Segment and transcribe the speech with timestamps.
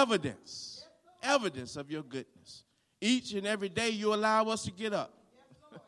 [0.00, 0.86] evidence,
[1.22, 2.64] evidence of your goodness.
[3.00, 5.12] Each and every day you allow us to get up.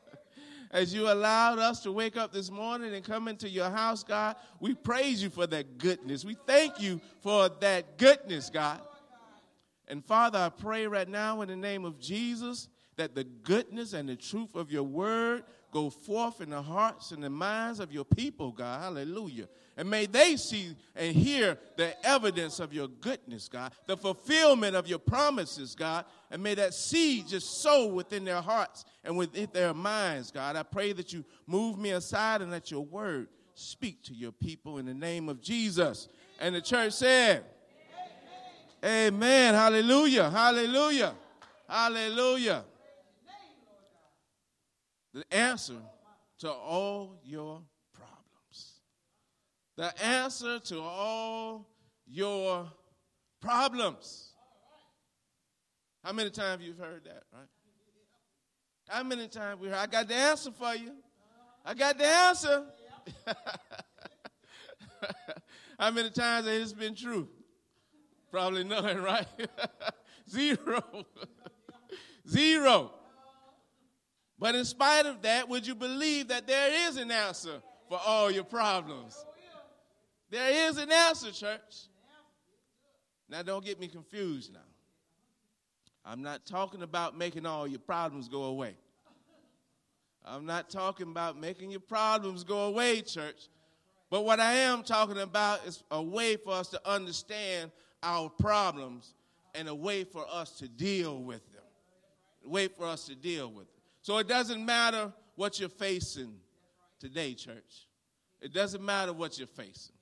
[0.70, 4.36] As you allowed us to wake up this morning and come into your house, God,
[4.60, 6.24] we praise you for that goodness.
[6.24, 8.80] We thank you for that goodness, God.
[9.88, 14.08] And Father, I pray right now in the name of Jesus that the goodness and
[14.08, 18.04] the truth of your word go forth in the hearts and the minds of your
[18.04, 18.82] people, God.
[18.82, 19.48] Hallelujah.
[19.76, 24.86] And may they see and hear the evidence of your goodness, God, the fulfillment of
[24.86, 26.04] your promises, God.
[26.30, 30.56] And may that seed just sow within their hearts and within their minds, God.
[30.56, 34.78] I pray that you move me aside and let your word speak to your people
[34.78, 36.08] in the name of Jesus.
[36.40, 37.44] And the church said,
[38.84, 39.14] Amen.
[39.14, 39.54] Amen.
[39.54, 40.28] Hallelujah.
[40.28, 41.14] Hallelujah.
[41.68, 42.64] Hallelujah.
[45.14, 45.76] The answer
[46.38, 47.62] to all your
[49.76, 51.68] the answer to all
[52.06, 52.70] your
[53.40, 54.32] problems.
[56.04, 57.48] How many times you've heard that, right?
[58.88, 60.92] How many times we heard, I got the answer for you.
[61.64, 62.64] I got the answer.
[65.78, 67.28] How many times has it been true?
[68.30, 69.26] Probably none, right?
[70.30, 70.82] Zero.
[72.28, 72.92] Zero.
[74.38, 78.30] But in spite of that, would you believe that there is an answer for all
[78.30, 79.24] your problems?
[80.32, 81.88] There is an answer, church.
[83.28, 84.60] Now, don't get me confused now.
[86.06, 88.74] I'm not talking about making all your problems go away.
[90.24, 93.50] I'm not talking about making your problems go away, church.
[94.08, 97.70] But what I am talking about is a way for us to understand
[98.02, 99.12] our problems
[99.54, 101.62] and a way for us to deal with them.
[102.46, 103.82] A way for us to deal with them.
[104.00, 106.32] So it doesn't matter what you're facing
[106.98, 107.86] today, church.
[108.40, 109.92] It doesn't matter what you're facing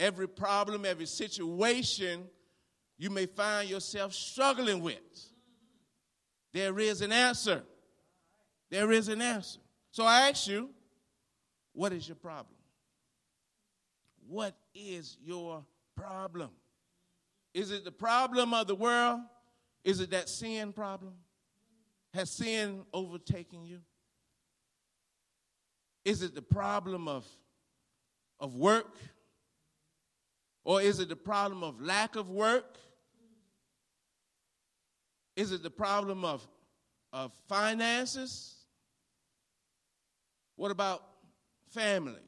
[0.00, 2.24] every problem, every situation
[2.98, 4.98] you may find yourself struggling with.
[6.52, 7.62] There is an answer.
[8.70, 9.60] There is an answer.
[9.92, 10.70] So I ask you,
[11.72, 12.56] what is your problem?
[14.26, 15.64] What is your
[15.96, 16.50] problem?
[17.52, 19.20] Is it the problem of the world?
[19.84, 21.14] Is it that sin problem?
[22.14, 23.80] Has sin overtaken you?
[26.04, 27.26] Is it the problem of,
[28.38, 28.96] of work?
[30.64, 32.76] Or is it the problem of lack of work?
[35.36, 36.46] Is it the problem of,
[37.12, 38.56] of finances?
[40.56, 41.02] What about
[41.70, 42.20] family?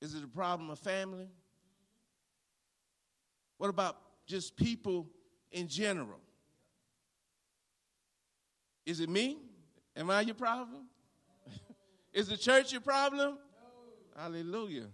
[0.00, 1.28] Is it a problem of family?
[3.58, 3.96] What about
[4.26, 5.08] just people
[5.52, 6.20] in general?
[8.84, 9.38] Is it me?
[9.96, 10.86] Am I your problem?
[12.12, 13.38] Is the church your problem?
[14.16, 14.22] No.
[14.22, 14.88] Hallelujah.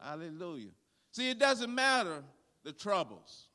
[0.00, 0.70] Hallelujah.
[1.14, 2.24] See, it doesn't matter
[2.64, 3.46] the troubles.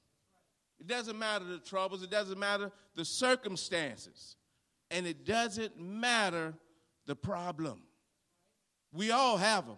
[0.80, 2.02] It doesn't matter the troubles.
[2.02, 4.38] It doesn't matter the circumstances.
[4.90, 6.54] And it doesn't matter
[7.06, 7.82] the problem.
[8.94, 9.76] We all have them.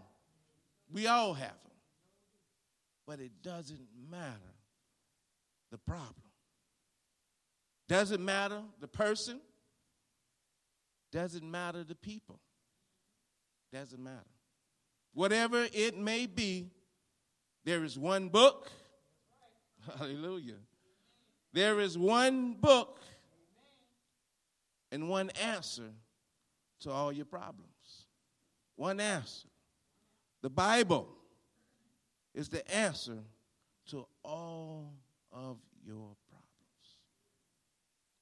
[0.91, 1.71] We all have them.
[3.07, 4.53] But it doesn't matter
[5.71, 6.13] the problem.
[7.89, 9.41] Doesn't matter the person.
[11.11, 12.39] Doesn't matter the people.
[13.73, 14.29] Doesn't matter.
[15.15, 16.69] Whatever it may be,
[17.63, 18.71] there is one book.
[19.97, 20.59] Hallelujah.
[21.53, 22.99] There is one book
[24.91, 25.91] and one answer
[26.81, 27.67] to all your problems.
[28.75, 29.47] One answer.
[30.41, 31.07] The Bible
[32.33, 33.19] is the answer
[33.89, 34.93] to all
[35.31, 36.47] of your problems.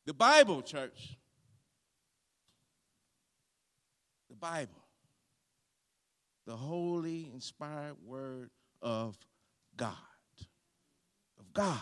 [0.06, 1.18] The Bible, church,
[4.30, 4.84] the Bible,
[6.46, 8.50] the holy, inspired word
[8.82, 9.18] of
[9.80, 9.96] God.
[11.40, 11.82] Of God.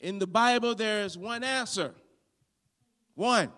[0.00, 1.94] In the Bible, there is one answer.
[3.14, 3.50] One.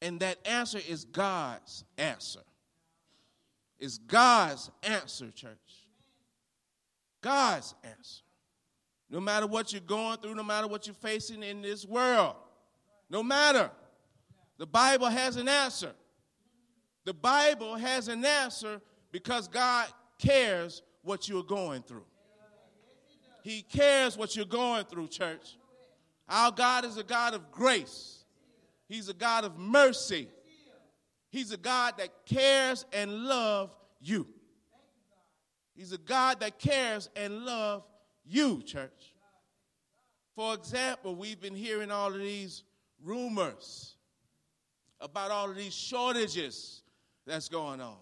[0.00, 2.40] And that answer is God's answer.
[3.78, 5.50] It's God's answer, church.
[7.20, 8.22] God's answer.
[9.10, 12.36] No matter what you're going through, no matter what you're facing in this world,
[13.10, 13.70] no matter,
[14.56, 15.92] the Bible has an answer.
[17.04, 18.80] The Bible has an answer
[19.14, 19.86] because God
[20.18, 22.02] cares what you're going through.
[23.44, 25.56] He cares what you're going through, church.
[26.28, 28.24] Our God is a God of grace.
[28.88, 30.26] He's a God of mercy.
[31.30, 34.26] He's a God that cares and loves you.
[35.76, 37.84] He's a God that cares and loves
[38.24, 39.14] you, church.
[40.34, 42.64] For example, we've been hearing all of these
[43.00, 43.94] rumors
[45.00, 46.82] about all of these shortages
[47.24, 47.98] that's going on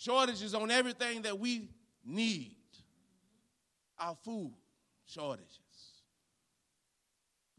[0.00, 1.68] shortages on everything that we
[2.04, 2.56] need.
[3.98, 4.54] our food
[5.04, 5.58] shortages,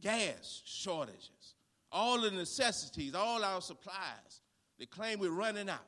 [0.02, 1.54] gas shortages,
[1.92, 4.42] all the necessities, all our supplies.
[4.80, 5.86] They claim we're running out.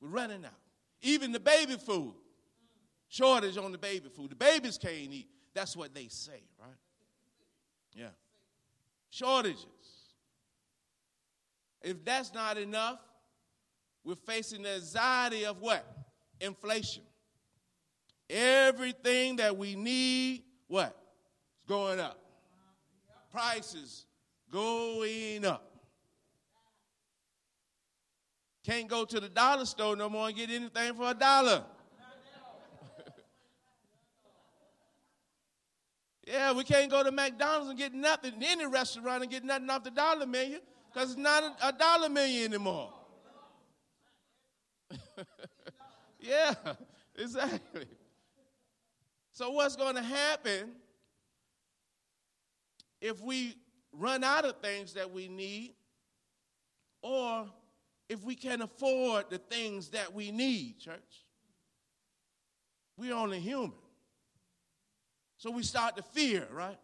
[0.00, 0.60] We're running out.
[1.02, 2.14] Even the baby food,
[3.08, 4.30] shortage on the baby food.
[4.30, 5.28] The babies can't eat.
[5.52, 6.70] That's what they say, right?
[7.94, 8.14] Yeah.
[9.10, 9.66] Shortages.
[11.82, 13.00] If that's not enough,
[14.06, 15.84] we're facing the anxiety of what?
[16.40, 17.02] Inflation.
[18.30, 20.96] Everything that we need, what?
[21.56, 22.16] It's going up.
[23.32, 24.06] Prices
[24.52, 25.72] going up.
[28.64, 31.64] Can't go to the dollar store no more and get anything for a dollar.
[36.28, 39.68] yeah, we can't go to McDonald's and get nothing, in any restaurant and get nothing
[39.68, 40.58] off the dollar menu
[40.92, 42.92] because it's not a, a dollar menu anymore.
[46.20, 46.54] yeah,
[47.16, 47.86] exactly.
[49.32, 50.72] So, what's going to happen
[53.00, 53.54] if we
[53.92, 55.74] run out of things that we need,
[57.02, 57.46] or
[58.08, 61.24] if we can't afford the things that we need, church?
[62.96, 63.72] We're only human.
[65.38, 66.78] So we start to fear, right?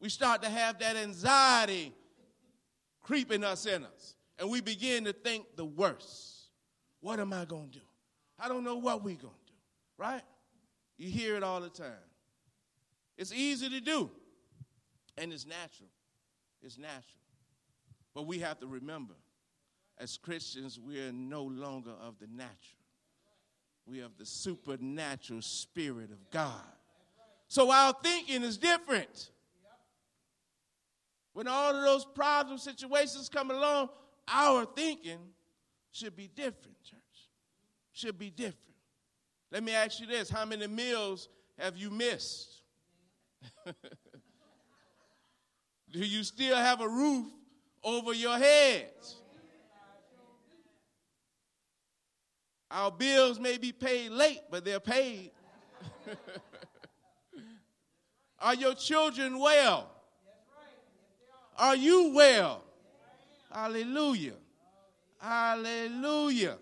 [0.00, 1.92] We start to have that anxiety
[3.02, 4.14] creeping us in us.
[4.38, 6.31] And we begin to think the worst.
[7.02, 7.84] What am I going to do?
[8.38, 9.58] I don't know what we're going to do,
[9.98, 10.22] right?
[10.96, 11.92] You hear it all the time.
[13.18, 14.08] It's easy to do,
[15.18, 15.90] and it's natural.
[16.62, 17.02] It's natural.
[18.14, 19.14] But we have to remember,
[19.98, 22.78] as Christians, we are no longer of the natural.
[23.84, 26.62] We have the supernatural spirit of God.
[27.48, 29.30] So our thinking is different.
[31.32, 33.88] When all of those problem situations come along,
[34.28, 35.18] our thinking
[35.92, 36.98] should be different, church.
[37.92, 38.58] Should be different.
[39.50, 41.28] Let me ask you this how many meals
[41.58, 42.62] have you missed?
[45.92, 47.26] Do you still have a roof
[47.84, 49.16] over your heads?
[52.70, 55.32] Our bills may be paid late, but they're paid.
[58.38, 59.90] Are your children well?
[61.58, 62.64] Are you well?
[63.52, 64.32] Hallelujah.
[65.22, 66.58] Hallelujah.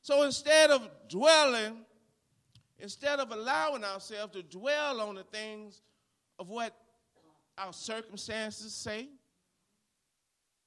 [0.00, 1.84] So instead of dwelling,
[2.78, 5.82] instead of allowing ourselves to dwell on the things
[6.38, 6.74] of what
[7.58, 9.10] our circumstances say,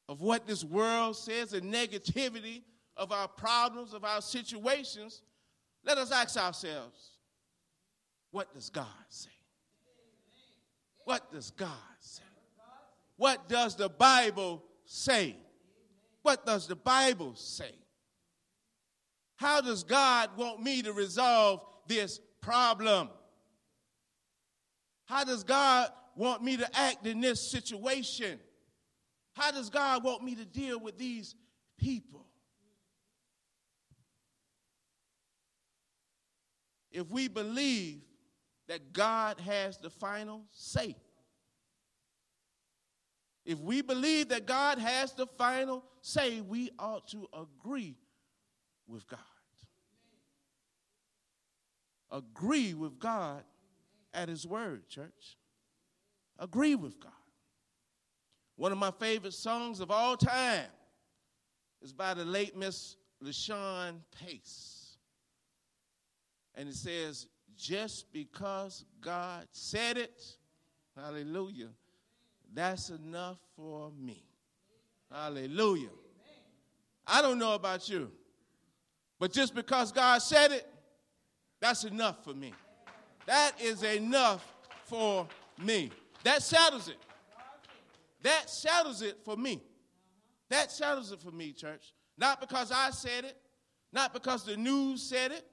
[0.08, 2.62] of what this world says, the negativity
[2.96, 5.24] of our problems, of our situations,
[5.84, 7.18] let us ask ourselves,
[8.30, 9.32] what does God say?
[11.06, 11.70] What does God
[12.00, 12.22] say?
[13.18, 15.36] What does the Bible say?
[16.24, 17.74] What does the Bible say?
[19.38, 23.10] How does God want me to resolve this problem?
[25.06, 28.40] How does God want me to act in this situation?
[29.34, 31.36] How does God want me to deal with these
[31.78, 32.26] people?
[36.92, 38.02] If we believe
[38.68, 40.96] that God has the final say,
[43.46, 47.96] if we believe that God has the final say, we ought to agree
[48.88, 49.20] with God.
[52.12, 53.44] Agree with God
[54.14, 55.38] at His word, church.
[56.38, 57.12] Agree with God.
[58.58, 60.66] One of my favorite songs of all time
[61.82, 64.98] is by the late Miss LaShawn Pace.
[66.56, 70.22] And it says, just because God said it,
[70.96, 71.70] hallelujah,
[72.54, 74.31] that's enough for me.
[75.12, 75.90] Hallelujah.
[77.06, 78.12] I don't know about you,
[79.20, 80.66] but just because God said it,
[81.60, 82.54] that's enough for me.
[83.26, 84.46] That is enough
[84.86, 85.28] for
[85.62, 85.92] me.
[86.24, 86.98] That settles it.
[88.24, 89.62] That settles it for me.
[90.50, 91.94] That settles it for me, church.
[92.18, 93.38] Not because I said it,
[93.92, 95.46] not because the news said it,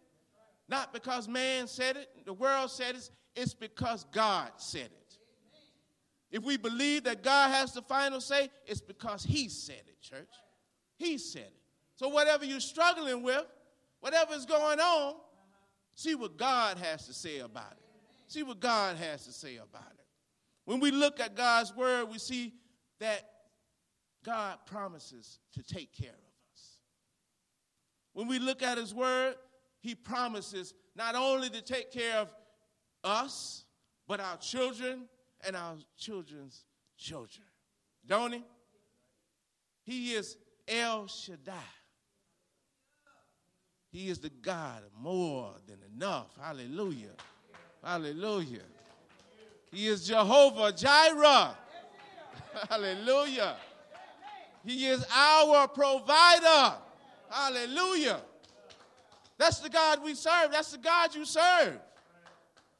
[0.68, 4.97] not because man said it, the world said it, it's because God said it.
[6.30, 10.28] If we believe that God has the final say, it's because He said it, church.
[10.96, 11.54] He said it.
[11.96, 13.44] So, whatever you're struggling with,
[14.00, 15.14] whatever is going on,
[15.94, 17.84] see what God has to say about it.
[18.26, 20.04] See what God has to say about it.
[20.64, 22.52] When we look at God's word, we see
[23.00, 23.22] that
[24.24, 26.78] God promises to take care of us.
[28.12, 29.36] When we look at His word,
[29.80, 32.28] He promises not only to take care of
[33.02, 33.64] us,
[34.06, 35.08] but our children
[35.46, 36.64] and our children's
[36.96, 37.46] children.
[38.06, 38.44] Don't He?
[39.84, 41.54] He is El Shaddai.
[43.90, 46.36] He is the God of more than enough.
[46.40, 47.14] Hallelujah.
[47.82, 48.60] Hallelujah.
[49.72, 51.56] He is Jehovah Jireh.
[52.68, 53.56] Hallelujah.
[54.64, 56.74] He is our provider.
[57.30, 58.20] Hallelujah.
[59.38, 60.52] That's the God we serve.
[60.52, 61.78] That's the God you serve.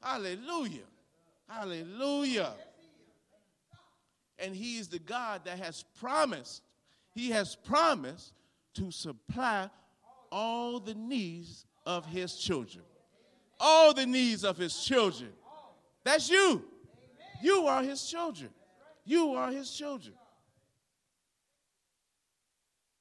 [0.01, 0.88] Hallelujah.
[1.49, 2.53] Hallelujah.
[4.37, 6.61] And He is the God that has promised,
[7.13, 8.33] He has promised
[8.75, 9.69] to supply
[10.31, 12.85] all the needs of His children.
[13.59, 15.31] All the needs of His children.
[16.03, 16.63] That's you.
[17.41, 18.51] You are His children.
[19.03, 20.13] You are His children.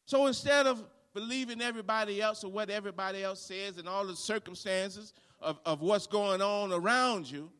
[0.06, 5.12] So instead of believing everybody else or what everybody else says and all the circumstances
[5.40, 7.50] of, of what's going on around you,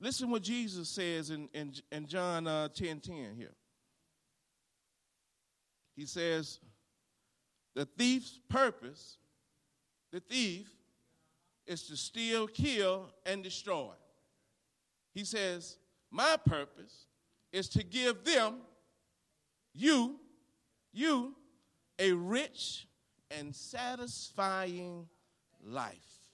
[0.00, 3.54] listen what Jesus says in, in, in John uh, 10 10 here.
[5.94, 6.60] He says,
[7.74, 9.16] The thief's purpose,
[10.12, 10.68] the thief,
[11.66, 13.94] is to steal, kill, and destroy.
[15.14, 15.78] He says,
[16.10, 17.06] My purpose
[17.52, 18.56] is to give them,
[19.74, 20.20] you,
[20.92, 21.34] you
[21.98, 22.86] a rich
[23.30, 25.08] and satisfying
[25.64, 26.25] life.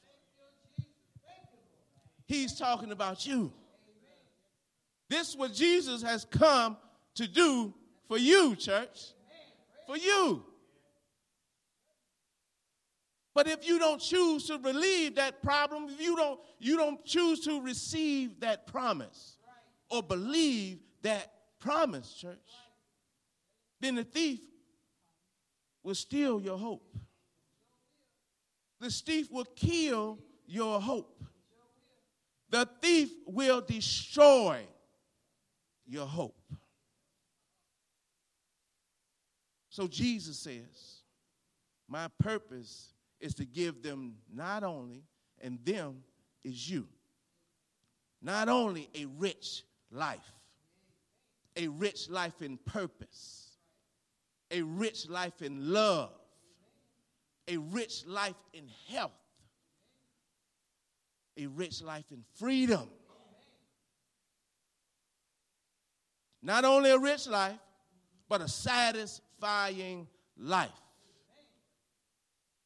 [2.33, 3.53] He's talking about you.
[5.11, 6.79] This is what Jesus has come
[7.17, 7.75] to do
[8.09, 9.13] for you, church.
[9.87, 10.43] For you.
[13.35, 17.41] But if you don't choose to relieve that problem, if you don't, you don't choose
[17.41, 19.37] to receive that promise
[19.91, 22.39] or believe that promise, church,
[23.79, 24.41] then the thief
[25.83, 26.97] will steal your hope.
[28.81, 31.23] The thief will kill your hope.
[32.53, 34.61] The thief will destroy
[35.85, 36.39] your hope.
[39.69, 41.01] So Jesus says,
[41.89, 45.03] My purpose is to give them not only,
[45.41, 46.05] and them
[46.45, 46.87] is you,
[48.21, 50.21] not only a rich life,
[51.57, 53.53] a rich life in purpose
[54.53, 56.13] a rich life in love,
[57.49, 59.11] a rich life in health,
[61.37, 62.89] a rich life in freedom.
[66.43, 67.59] Not only a rich life,
[68.29, 70.71] but a satisfying life.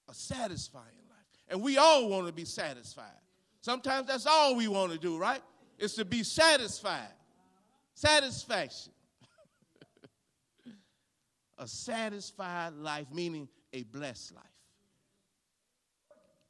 [0.09, 1.27] A satisfying life.
[1.49, 3.05] And we all want to be satisfied.
[3.61, 5.43] Sometimes that's all we want to do, right?
[5.79, 7.09] Is to be satisfied.
[7.95, 8.93] Satisfaction
[11.59, 14.45] a satisfied life, meaning a blessed life.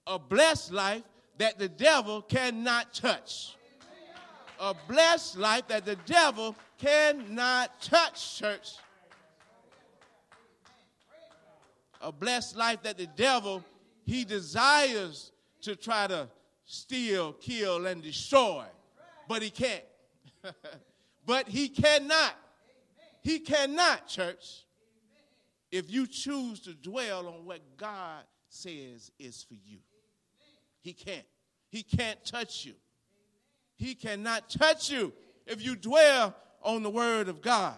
[0.06, 1.02] A blessed life
[1.38, 3.56] that the devil cannot touch.
[4.58, 8.74] A blessed life that the devil cannot touch, church.
[12.00, 13.62] A blessed life that the devil,
[14.04, 16.28] he desires to try to
[16.64, 18.64] steal, kill, and destroy,
[19.28, 19.84] but he can't.
[21.26, 22.34] but he cannot.
[23.22, 24.66] He cannot, church
[25.70, 29.78] if you choose to dwell on what God says is for you.
[30.86, 31.26] He can't.
[31.68, 32.74] He can't touch you.
[33.74, 35.12] He cannot touch you
[35.44, 37.74] if you dwell on the word of God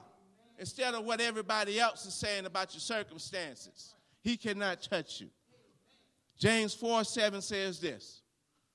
[0.58, 3.94] instead of what everybody else is saying about your circumstances.
[4.20, 5.30] He cannot touch you.
[6.38, 8.20] James 4 7 says this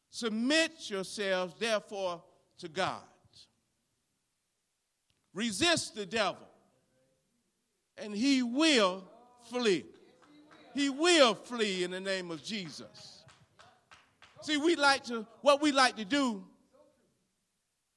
[0.09, 2.23] Submit yourselves, therefore,
[2.57, 3.03] to God.
[5.35, 6.47] Resist the devil,
[7.99, 9.03] and he will
[9.51, 9.85] flee.
[10.73, 13.12] He will flee in the name of Jesus.
[14.43, 16.43] See, we like to, what we like to do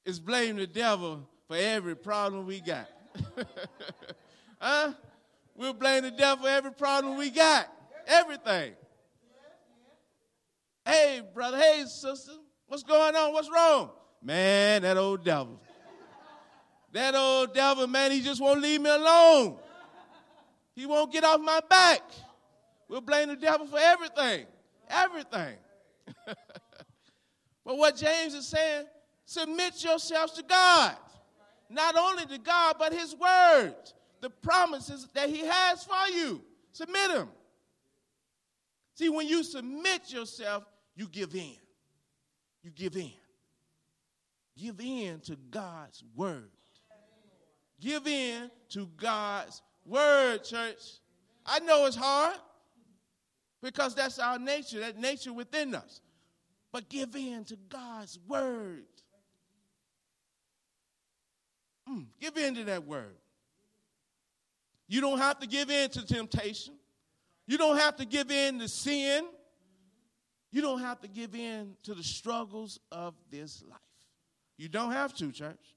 [0.05, 2.87] is blame the devil for every problem we got.
[4.61, 4.93] huh?
[5.55, 7.67] We'll blame the devil for every problem we got.
[8.07, 8.75] Everything.
[10.85, 12.31] Hey, brother, hey, sister,
[12.67, 13.33] what's going on?
[13.33, 13.89] What's wrong?
[14.23, 15.59] Man, that old devil.
[16.93, 19.57] That old devil, man, he just won't leave me alone.
[20.77, 22.03] He won't get off my back.
[22.87, 24.45] We'll blame the devil for everything.
[24.89, 25.57] Everything.
[27.65, 28.85] but what James is saying,
[29.25, 30.95] submit yourselves to God.
[31.69, 33.75] Not only to God, but his word,
[34.21, 36.41] the promises that he has for you.
[36.71, 37.29] Submit them.
[38.95, 40.63] See, when you submit yourself,
[40.95, 41.55] you give in.
[42.63, 43.11] You give in.
[44.57, 46.49] Give in to God's word.
[47.79, 50.99] Give in to God's Word, church.
[51.45, 52.35] I know it's hard
[53.61, 56.01] because that's our nature, that nature within us.
[56.71, 58.85] But give in to God's word.
[61.89, 63.15] Mm, give in to that word.
[64.87, 66.75] You don't have to give in to temptation.
[67.45, 69.25] You don't have to give in to sin.
[70.51, 73.79] You don't have to give in to the struggles of this life.
[74.57, 75.75] You don't have to, church.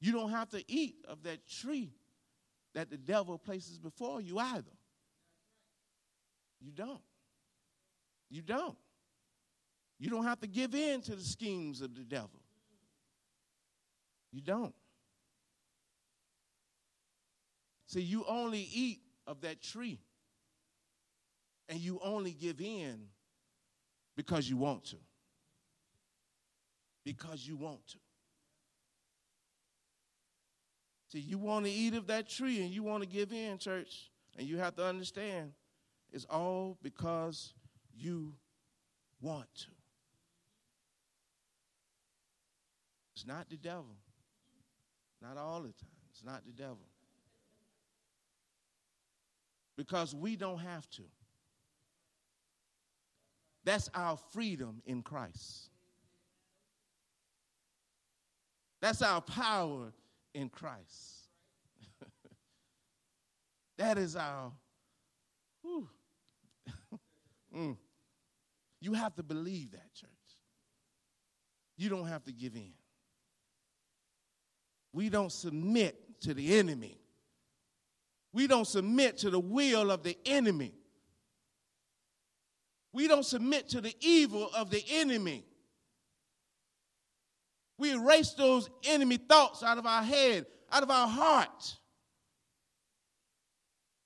[0.00, 1.92] You don't have to eat of that tree
[2.74, 4.72] that the devil places before you either.
[6.60, 7.00] You don't.
[8.30, 8.76] You don't.
[9.98, 12.40] You don't have to give in to the schemes of the devil.
[14.32, 14.74] You don't.
[17.86, 20.00] See, you only eat of that tree,
[21.68, 23.02] and you only give in
[24.16, 24.96] because you want to.
[27.04, 27.98] Because you want to.
[31.08, 34.10] See, you want to eat of that tree and you want to give in, church,
[34.36, 35.52] and you have to understand
[36.14, 37.54] it's all because
[37.92, 38.32] you
[39.20, 39.66] want to.
[43.16, 43.96] It's not the devil.
[45.20, 45.88] Not all the time.
[46.12, 46.78] It's not the devil.
[49.76, 51.02] Because we don't have to.
[53.64, 55.70] That's our freedom in Christ.
[58.80, 59.92] That's our power
[60.32, 61.28] in Christ.
[63.78, 64.52] that is our.
[67.54, 67.76] Mm.
[68.80, 70.10] You have to believe that, church.
[71.76, 72.72] You don't have to give in.
[74.92, 76.98] We don't submit to the enemy.
[78.32, 80.74] We don't submit to the will of the enemy.
[82.92, 85.44] We don't submit to the evil of the enemy.
[87.76, 91.76] We erase those enemy thoughts out of our head, out of our heart.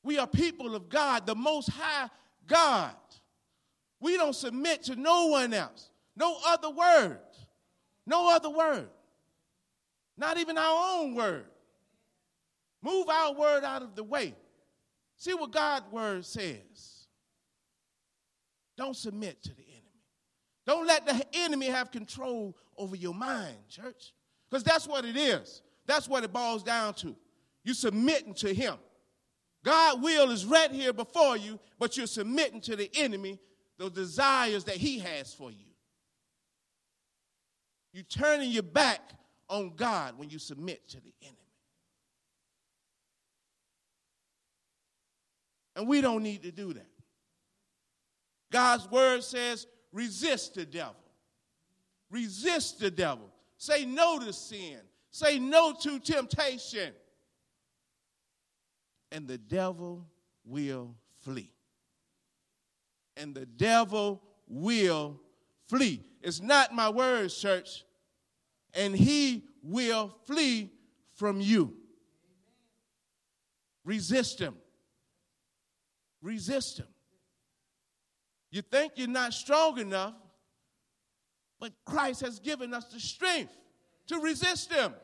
[0.03, 2.09] We are people of God, the most high
[2.47, 2.95] God.
[4.01, 7.19] We don't submit to no one else, no other word,
[8.07, 8.89] no other word,
[10.17, 11.47] not even our own word.
[12.83, 14.35] Move our word out of the way.
[15.17, 17.07] See what God's word says.
[18.77, 20.05] Don't submit to the enemy.
[20.65, 24.13] Don't let the enemy have control over your mind, church.
[24.49, 25.63] Because that's what it is.
[25.87, 27.17] That's what it boils down to.
[27.65, 28.77] You submitting to him.
[29.65, 33.41] God's will is right here before you, but you're submitting to the enemy,
[33.79, 35.65] the desires that he has for you.
[37.93, 39.01] You're turning your back
[39.49, 41.37] on God when you submit to the enemy.
[45.77, 46.91] And we don't need to do that.
[48.51, 50.97] God's word says resist the devil.
[52.11, 53.31] Resist the devil.
[53.59, 54.79] Say no to sin.
[55.11, 56.93] Say no to temptation.
[59.13, 60.07] And the devil
[60.45, 61.53] will flee.
[63.19, 65.21] And the devil will
[65.67, 66.03] flee.
[66.23, 67.85] It's not my words, church.
[68.73, 70.71] And he will flee
[71.17, 71.75] from you.
[73.85, 74.55] Resist him.
[76.23, 76.87] Resist him.
[78.51, 80.15] You think you're not strong enough,
[81.61, 83.53] but Christ has given us the strength
[84.07, 84.95] to resist them.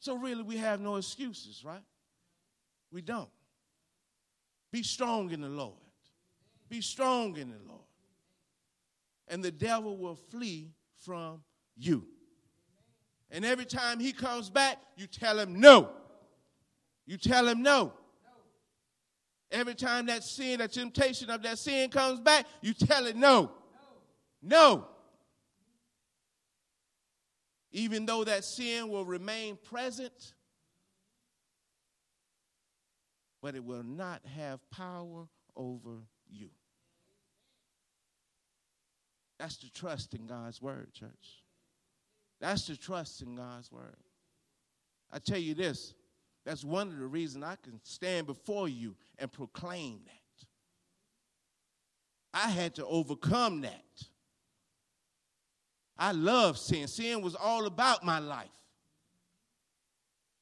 [0.00, 1.82] So, really, we have no excuses, right?
[2.92, 3.28] We don't.
[4.70, 5.74] Be strong in the Lord.
[6.68, 7.80] Be strong in the Lord.
[9.28, 10.72] And the devil will flee
[11.04, 11.42] from
[11.76, 12.04] you.
[13.30, 15.90] And every time he comes back, you tell him no.
[17.06, 17.92] You tell him no.
[19.50, 23.50] Every time that sin, that temptation of that sin comes back, you tell it no.
[24.42, 24.86] No.
[27.72, 30.34] Even though that sin will remain present,
[33.42, 36.48] but it will not have power over you.
[39.38, 41.44] That's the trust in God's word, church.
[42.40, 43.96] That's the trust in God's word.
[45.12, 45.94] I tell you this
[46.44, 50.46] that's one of the reasons I can stand before you and proclaim that.
[52.32, 53.84] I had to overcome that.
[55.98, 56.86] I love sin.
[56.86, 58.48] Sin was all about my life.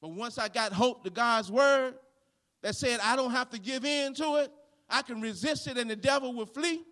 [0.01, 1.95] But once I got hope to God's word
[2.61, 4.51] that said I don't have to give in to it,
[4.89, 6.83] I can resist it and the devil will flee.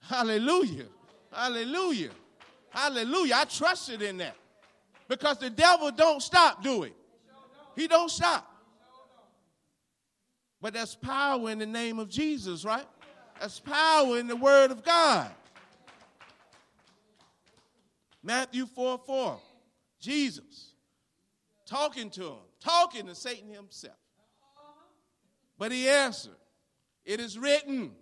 [0.00, 0.86] Hallelujah.
[1.32, 2.10] Hallelujah.
[2.70, 3.34] Hallelujah.
[3.36, 4.36] I trusted in that.
[5.08, 6.92] Because the devil don't stop doing.
[7.76, 8.50] He don't stop.
[10.60, 12.86] But that's power in the name of Jesus, right?
[13.40, 15.30] That's power in the word of God.
[18.22, 19.40] Matthew 4 4.
[20.00, 20.72] Jesus
[21.66, 23.96] talking to him, talking to Satan himself.
[25.58, 26.36] But he answered,
[27.04, 27.92] It is written,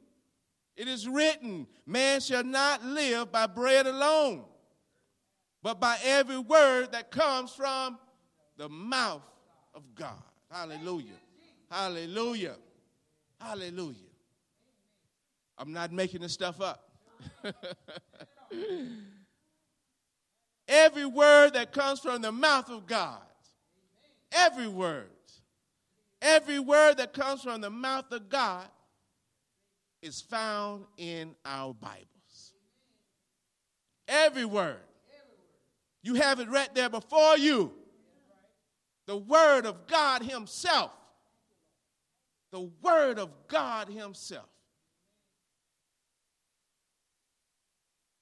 [0.77, 4.45] it is written, man shall not live by bread alone,
[5.63, 7.99] but by every word that comes from
[8.57, 9.23] the mouth
[9.75, 10.23] of God.
[10.51, 11.13] Hallelujah.
[11.71, 12.57] Hallelujah.
[13.41, 13.97] Hallelujah.
[15.59, 16.91] I'm not making this stuff up.
[20.69, 23.21] every word that comes from the mouth of God,
[24.33, 25.12] every word,
[26.23, 28.67] every word that comes from the mouth of God
[30.01, 32.07] is found in our Bibles.
[34.09, 34.81] Every word.
[36.03, 37.73] You have it right there before you.
[39.07, 40.91] The Word of God Himself.
[42.51, 44.49] The Word of God Himself.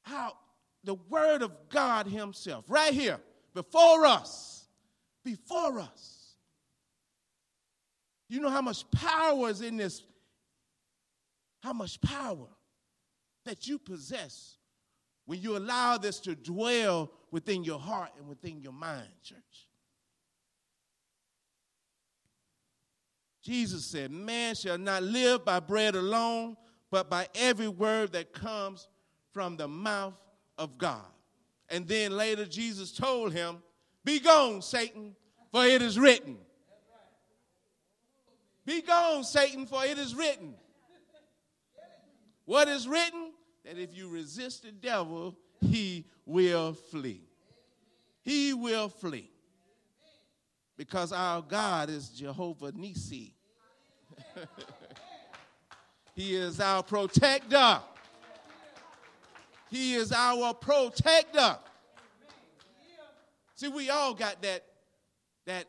[0.02, 0.36] How
[0.84, 3.18] the Word of God Himself, right here,
[3.54, 4.66] before us,
[5.24, 6.19] before us.
[8.30, 10.04] You know how much power is in this,
[11.64, 12.46] how much power
[13.44, 14.56] that you possess
[15.26, 19.38] when you allow this to dwell within your heart and within your mind, church.
[23.42, 26.56] Jesus said, Man shall not live by bread alone,
[26.92, 28.86] but by every word that comes
[29.32, 30.22] from the mouth
[30.56, 31.02] of God.
[31.68, 33.60] And then later, Jesus told him,
[34.04, 35.16] Be gone, Satan,
[35.50, 36.38] for it is written.
[38.64, 40.54] Be gone, Satan, for it is written.
[42.44, 43.32] What is written?
[43.64, 47.22] That if you resist the devil, he will flee.
[48.22, 49.30] He will flee
[50.76, 53.34] because our God is Jehovah Nisi.
[56.14, 57.80] he is our protector.
[59.70, 61.58] He is our protector.
[63.54, 64.64] See, we all got that,
[65.46, 65.66] that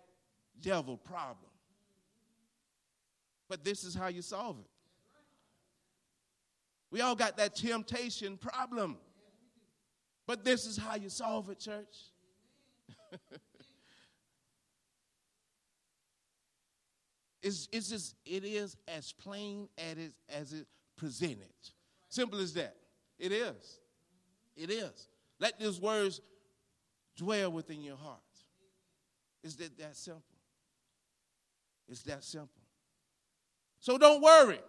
[0.61, 1.50] devil problem.
[3.51, 4.65] But this is how you solve it.
[6.89, 8.95] We all got that temptation problem.
[10.25, 11.97] But this is how you solve it, church.
[17.43, 21.49] It's, it's just, it is as plain as it, as it presented.
[22.07, 22.75] Simple as that.
[23.17, 23.79] It is.
[24.55, 25.07] It is.
[25.39, 26.21] Let these words
[27.17, 28.19] dwell within your heart.
[29.43, 30.21] Is that, that simple.
[31.89, 32.60] It's that simple.
[33.81, 34.59] So don't worry.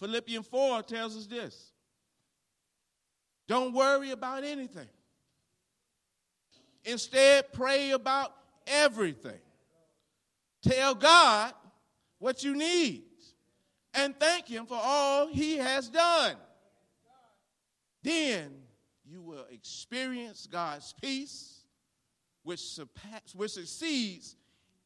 [0.00, 1.72] Philippians 4 tells us this.
[3.46, 4.88] Don't worry about anything.
[6.84, 8.34] Instead, pray about
[8.66, 9.38] everything.
[10.62, 11.52] Tell God
[12.18, 13.04] what you need
[13.94, 16.36] and thank Him for all He has done.
[18.02, 18.50] Then
[19.04, 21.64] you will experience God's peace,
[22.42, 24.36] which, surpass, which exceeds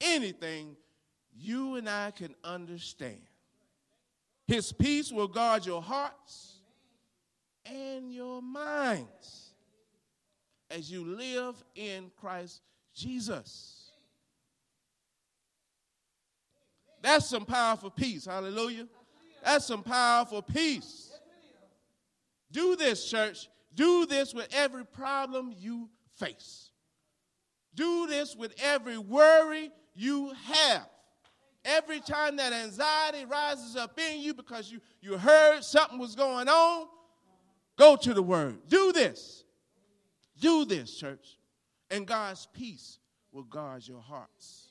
[0.01, 0.77] anything
[1.39, 3.21] you and I can understand.
[4.47, 6.55] His peace will guard your hearts
[7.65, 9.51] and your minds
[10.71, 12.61] as you live in Christ
[12.95, 13.91] Jesus.
[17.03, 18.25] That's some powerful peace.
[18.25, 18.89] Hallelujah.
[19.45, 21.13] That's some powerful peace.
[22.51, 23.49] Do this, church.
[23.75, 26.71] Do this with every problem you face.
[27.75, 30.89] Do this with every worry you have.
[31.67, 36.49] Every time that anxiety rises up in you because you, you heard something was going
[36.49, 36.87] on,
[37.77, 38.59] go to the word.
[38.69, 39.43] Do this.
[40.41, 41.39] Do this, church.
[41.91, 42.99] And God's peace
[43.33, 44.69] will guard your hearts.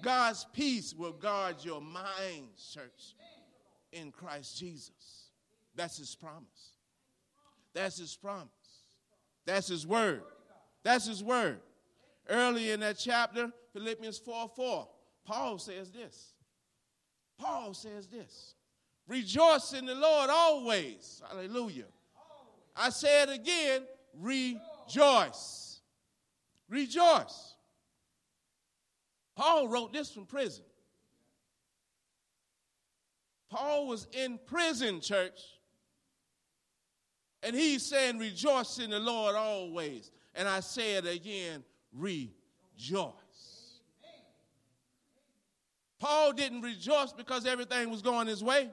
[0.00, 3.14] God's peace will guard your minds, church,
[3.92, 5.30] in Christ Jesus.
[5.74, 6.72] That's his promise.
[7.74, 8.48] That's his promise.
[9.44, 10.22] That's his word.
[10.82, 11.60] That's his word.
[12.28, 14.88] Early in that chapter, Philippians 4 4,
[15.26, 16.32] Paul says this.
[17.38, 18.54] Paul says this
[19.06, 21.20] Rejoice in the Lord always.
[21.28, 21.84] Hallelujah.
[22.74, 23.82] I say it again
[24.18, 25.80] rejoice.
[26.68, 27.54] Rejoice.
[29.36, 30.64] Paul wrote this from prison.
[33.50, 35.40] Paul was in prison, church.
[37.42, 40.10] And he's saying, Rejoice in the Lord always.
[40.34, 41.62] And I say it again,
[41.92, 43.12] rejoice.
[45.98, 48.68] Paul didn't rejoice because everything was going his way.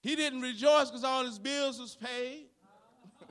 [0.00, 2.46] He didn't rejoice because all his bills was paid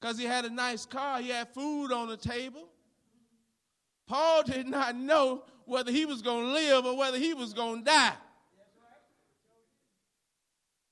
[0.00, 2.68] because he had a nice car, he had food on the table.
[4.08, 7.84] Paul did not know whether he was going to live or whether he was going
[7.84, 8.14] to die.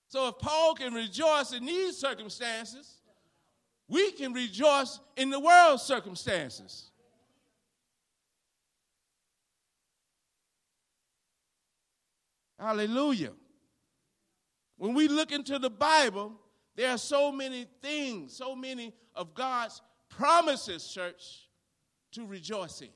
[0.09, 2.95] So if Paul can rejoice in these circumstances,
[3.89, 6.91] we can rejoice in the world's circumstances.
[12.59, 13.33] Hallelujah.
[14.77, 16.33] When we look into the Bible,
[16.75, 21.49] there are so many things, so many of God's promises, church,
[22.13, 22.89] to rejoice in.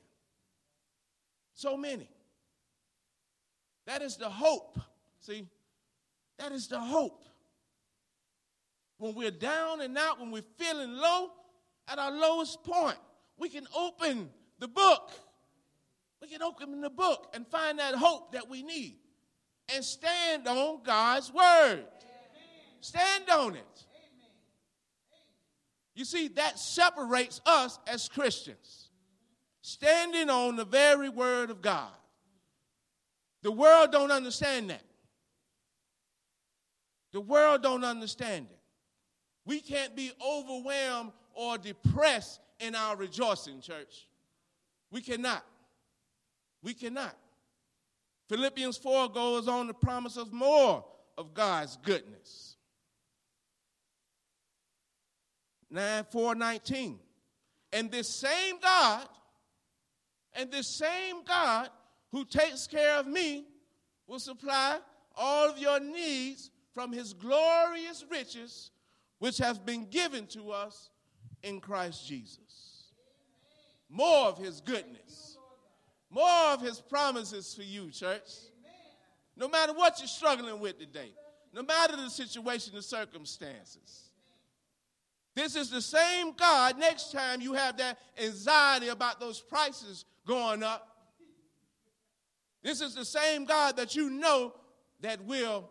[1.53, 2.09] So many.
[3.85, 4.79] That is the hope.
[5.19, 5.45] See,
[6.39, 7.25] that is the hope.
[8.97, 11.31] When we're down and out, when we're feeling low,
[11.87, 12.97] at our lowest point,
[13.37, 15.11] we can open the book.
[16.21, 19.02] We can open the book and find that hope that we need
[19.73, 21.85] and stand on God's word.
[22.81, 23.85] Stand on it.
[25.95, 28.89] You see, that separates us as Christians.
[29.61, 31.91] Standing on the very word of God.
[33.43, 34.83] The world don't understand that.
[37.11, 38.59] The world don't understand it.
[39.45, 44.07] We can't be overwhelmed or depressed in our rejoicing, church.
[44.91, 45.45] We cannot.
[46.63, 47.15] We cannot.
[48.33, 50.83] Philippians 4 goes on to promise us more
[51.19, 52.55] of God's goodness.
[55.69, 56.97] 9 419.
[57.73, 59.07] And this same God,
[60.33, 61.69] and this same God
[62.11, 63.45] who takes care of me
[64.07, 64.79] will supply
[65.15, 68.71] all of your needs from his glorious riches,
[69.19, 70.89] which have been given to us
[71.43, 72.89] in Christ Jesus.
[73.91, 75.32] More of his goodness,
[76.13, 78.29] more of his promises for you, church.
[79.35, 81.11] No matter what you're struggling with today,
[81.53, 84.09] no matter the situation, the circumstances.
[85.35, 90.61] This is the same God next time you have that anxiety about those prices going
[90.61, 90.87] up.
[92.61, 94.53] This is the same God that you know
[95.01, 95.69] that will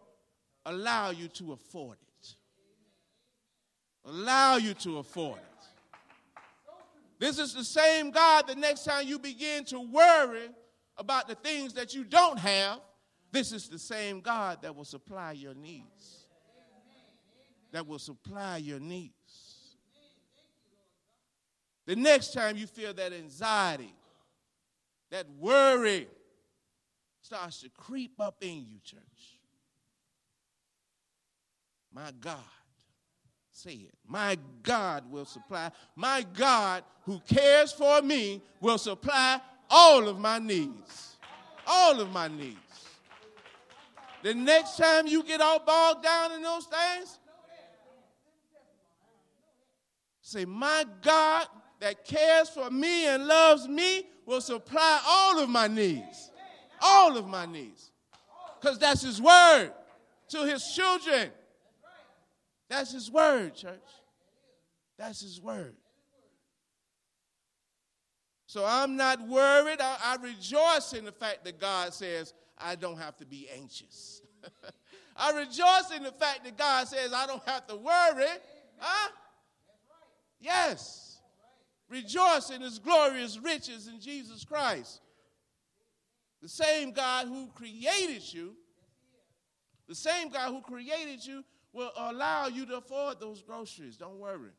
[0.66, 2.34] allow you to afford it.
[4.04, 5.51] Allow you to afford it.
[7.22, 10.48] This is the same God the next time you begin to worry
[10.96, 12.80] about the things that you don't have,
[13.30, 16.26] this is the same God that will supply your needs.
[17.70, 19.76] That will supply your needs.
[21.86, 23.94] The next time you feel that anxiety,
[25.12, 26.08] that worry
[27.20, 29.38] starts to creep up in you, church.
[31.94, 32.40] My God
[33.52, 35.70] said, My God will supply.
[35.94, 41.16] My God who cares for me will supply all of my needs.
[41.66, 42.58] All of my needs.
[44.22, 47.18] The next time you get all bogged down in those things,
[50.20, 51.46] say, My God
[51.80, 56.30] that cares for me and loves me will supply all of my needs.
[56.80, 57.90] All of my needs.
[58.60, 59.72] Because that's his word
[60.28, 61.30] to his children.
[62.72, 63.84] That's his word, church.
[64.96, 65.74] That's his word.
[68.46, 69.78] So I'm not worried.
[69.78, 74.22] I, I, rejoice in the fact that God says I don't have to be anxious.
[75.16, 78.24] I rejoice in the fact that God says I don't have to worry.
[78.78, 79.10] Huh?
[80.40, 81.18] Yes.
[81.90, 85.02] Rejoice in his glorious riches in Jesus Christ.
[86.40, 88.54] The same God who created you,
[89.86, 93.96] the same God who created you will allow you to afford those groceries.
[93.96, 94.50] Don't worry.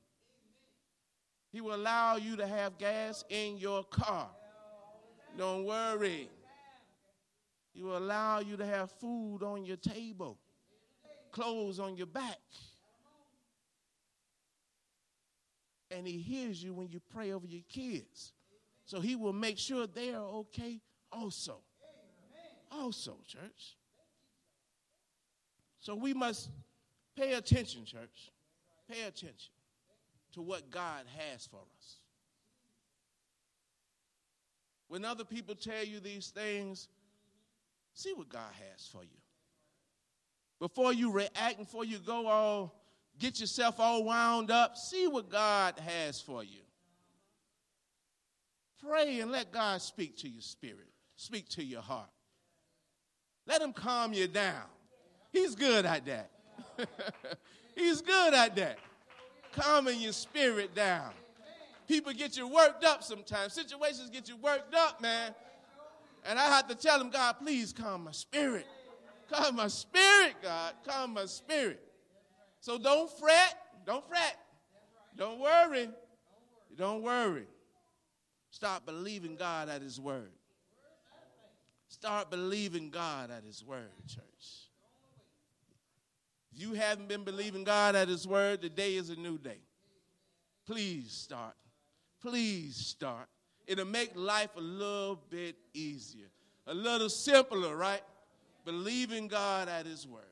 [1.51, 4.29] He will allow you to have gas in your car.
[5.37, 6.29] Don't worry.
[7.73, 10.37] He will allow you to have food on your table,
[11.31, 12.39] clothes on your back.
[15.91, 18.33] And he hears you when you pray over your kids.
[18.85, 21.59] So he will make sure they are okay also.
[22.71, 23.77] Also, church.
[25.79, 26.49] So we must
[27.15, 28.31] Pay attention, church.
[28.89, 29.51] Pay attention
[30.33, 31.97] to what God has for us.
[34.87, 36.87] When other people tell you these things,
[37.93, 39.19] see what God has for you.
[40.59, 42.79] Before you react, before you go all,
[43.19, 46.61] get yourself all wound up, see what God has for you.
[48.87, 52.09] Pray and let God speak to your spirit, speak to your heart.
[53.45, 54.63] Let Him calm you down.
[55.31, 56.29] He's good at that.
[57.75, 58.77] He's good at that.
[59.53, 61.11] Calming your spirit down.
[61.87, 63.53] People get you worked up sometimes.
[63.53, 65.33] Situations get you worked up, man.
[66.25, 68.65] And I have to tell him, God, please calm my spirit.
[69.31, 70.73] Calm my spirit, God.
[70.87, 71.81] Calm my spirit.
[72.59, 73.55] So don't fret.
[73.85, 74.37] Don't fret.
[75.17, 75.89] Don't worry.
[76.77, 77.47] Don't worry.
[78.49, 80.31] Start believing God at His word.
[81.87, 84.23] Start believing God at His word, church.
[86.55, 89.59] You haven't been believing God at His word, today is a new day.
[90.65, 91.55] Please start.
[92.21, 93.27] Please start.
[93.65, 96.27] It'll make life a little bit easier,
[96.67, 98.01] a little simpler, right?
[98.65, 100.23] Believing God at His word.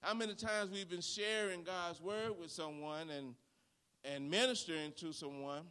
[0.00, 3.34] How many times we've been sharing God's word with someone and,
[4.04, 5.62] and ministering to someone,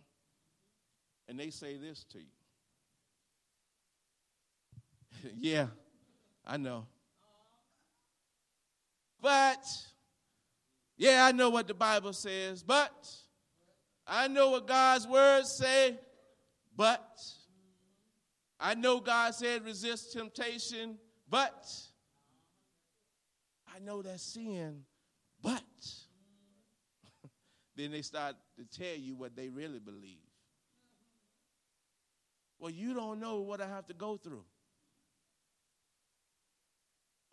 [1.27, 2.25] and they say this to you?
[5.37, 5.67] yeah,
[6.45, 6.87] I know.
[9.23, 9.65] But,
[10.97, 13.09] yeah, I know what the Bible says, but
[14.05, 15.97] I know what God's words say,
[16.75, 17.21] but
[18.59, 20.97] I know God said resist temptation,
[21.29, 21.65] but
[23.73, 24.81] I know that sin,
[25.41, 25.63] but
[27.77, 30.19] then they start to tell you what they really believe.
[32.59, 34.43] Well, you don't know what I have to go through.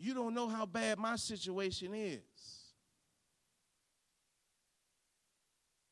[0.01, 2.21] You don't know how bad my situation is.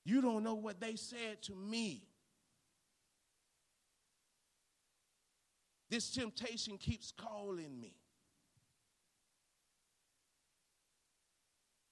[0.04, 2.02] You don't know what they said to me.
[5.92, 7.94] This temptation keeps calling me.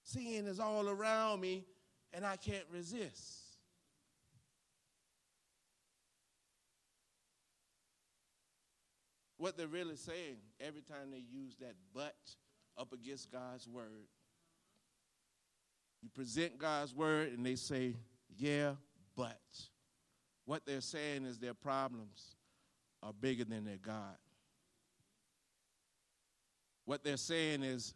[0.02, 1.68] Sin is all around me
[2.14, 3.47] and I can't resist.
[9.38, 12.16] What they're really saying every time they use that but
[12.78, 14.08] up against God's word,
[16.02, 17.96] you present God's word and they say,
[18.38, 18.74] yeah,
[19.16, 19.40] but.
[20.46, 22.36] What they're saying is their problems
[23.04, 24.16] are bigger than their God.
[26.86, 27.94] What they're saying is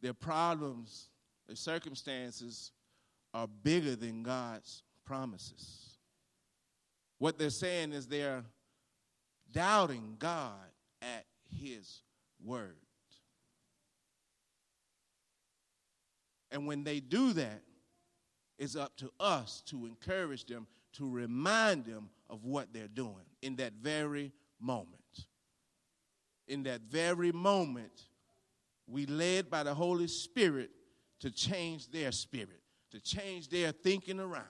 [0.00, 1.08] their problems,
[1.46, 2.72] their circumstances
[3.34, 5.98] are bigger than God's promises.
[7.18, 8.44] What they're saying is they're
[9.52, 10.54] doubting God
[11.02, 12.02] at His
[12.44, 12.76] word.
[16.50, 17.62] And when they do that,
[18.58, 23.56] it's up to us to encourage them, to remind them of what they're doing in
[23.56, 24.96] that very moment.
[26.48, 28.08] In that very moment,
[28.86, 30.70] we led by the Holy Spirit
[31.20, 32.60] to change their spirit,
[32.90, 34.44] to change their thinking around,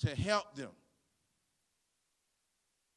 [0.00, 0.70] to help them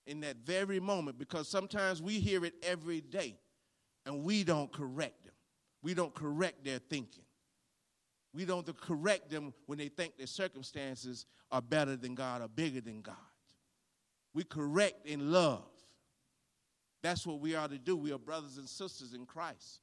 [0.08, 3.38] in that very moment because sometimes we hear it every day
[4.06, 5.34] and we don't correct them.
[5.84, 7.24] We don't correct their thinking.
[8.34, 12.82] We don't correct them when they think their circumstances are better than God or bigger
[12.82, 13.16] than God.
[14.34, 15.64] We correct in love.
[17.04, 17.96] That's what we are to do.
[17.96, 19.82] We are brothers and sisters in Christ.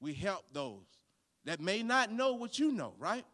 [0.00, 0.86] We help those
[1.44, 3.24] that may not know what you know, right?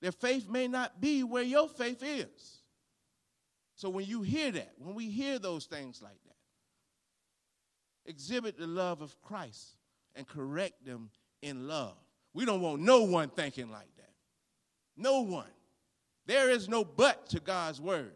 [0.00, 2.57] Their faith may not be where your faith is.
[3.78, 9.02] So when you hear that, when we hear those things like that, exhibit the love
[9.02, 9.76] of Christ
[10.16, 11.10] and correct them
[11.42, 11.94] in love.
[12.34, 14.10] We don't want no one thinking like that.
[14.96, 15.46] No one.
[16.26, 18.10] There is no but to God's word.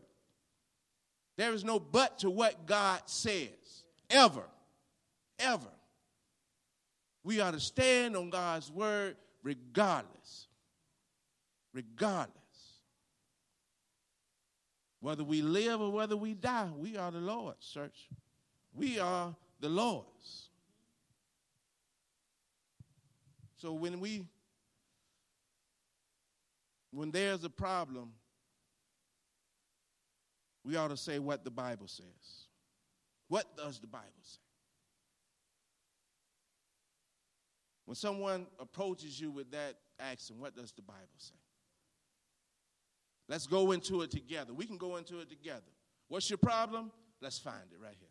[1.37, 3.85] There is no but to what God says.
[4.11, 4.49] Ever.
[5.39, 5.71] Ever.
[7.23, 10.49] We are to stand on God's word regardless.
[11.73, 12.42] Regardless.
[15.03, 18.09] Whether we live or whether we die, we are the Lord's, church.
[18.73, 20.49] We are the Lord's.
[23.57, 24.25] So when we
[26.93, 28.13] when there's a problem,
[30.65, 32.47] we ought to say what the Bible says.
[33.27, 34.39] What does the Bible say?
[37.87, 41.42] When someone approaches you with that action, what does the Bible say?
[43.29, 44.53] Let's go into it together.
[44.53, 45.61] We can go into it together.
[46.09, 46.91] What's your problem?
[47.21, 48.09] Let's find it right here.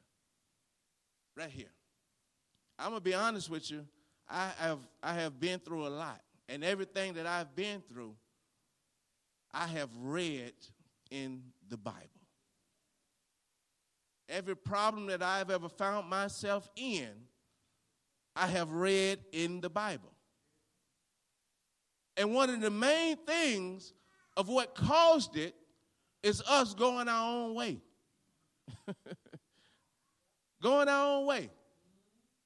[1.35, 1.71] Right here.
[2.79, 3.85] I'm going to be honest with you.
[4.29, 6.21] I have, I have been through a lot.
[6.49, 8.15] And everything that I've been through,
[9.53, 10.53] I have read
[11.11, 11.99] in the Bible.
[14.27, 17.09] Every problem that I've ever found myself in,
[18.35, 20.13] I have read in the Bible.
[22.15, 23.93] And one of the main things
[24.37, 25.55] of what caused it
[26.23, 27.81] is us going our own way.
[30.61, 31.49] going our own way.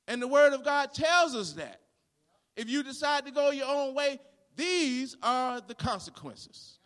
[0.08, 1.82] And the Word of God tells us that.
[2.56, 4.20] If you decide to go your own way,
[4.56, 6.80] these are the consequences.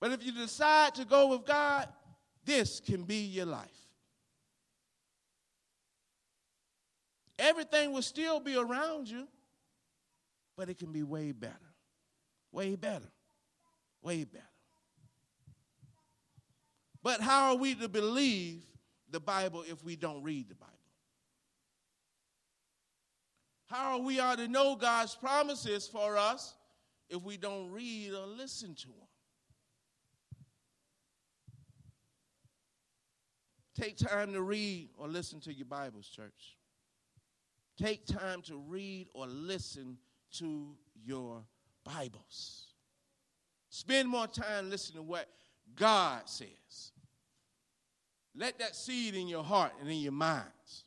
[0.00, 1.88] But if you decide to go with God,
[2.44, 3.70] this can be your life.
[7.38, 9.26] Everything will still be around you
[10.56, 11.54] but it can be way better.
[12.52, 13.10] Way better.
[14.02, 14.44] Way better.
[17.02, 18.64] But how are we to believe
[19.10, 20.72] the Bible if we don't read the Bible?
[23.66, 26.54] How are we are to know God's promises for us
[27.08, 28.94] if we don't read or listen to them?
[33.74, 36.56] Take time to read or listen to your Bibles, church.
[37.76, 39.98] Take time to read or listen
[40.38, 40.74] to
[41.04, 41.42] your
[41.84, 42.66] Bibles.
[43.68, 45.28] Spend more time listening to what
[45.74, 46.92] God says.
[48.34, 50.84] Let that seed in your heart and in your minds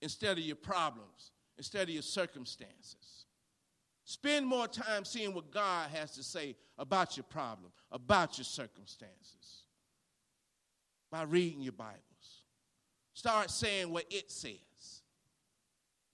[0.00, 3.26] instead of your problems, instead of your circumstances.
[4.04, 9.64] Spend more time seeing what God has to say about your problem, about your circumstances
[11.10, 11.96] by reading your Bibles.
[13.14, 14.58] Start saying what it says,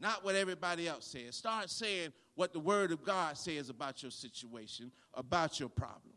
[0.03, 1.37] not what everybody else says.
[1.37, 6.17] Start saying what the Word of God says about your situation, about your problems.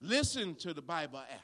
[0.00, 1.40] Listen to the Bible app.